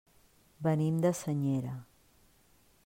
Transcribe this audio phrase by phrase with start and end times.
[0.67, 1.77] Venim de Senyera.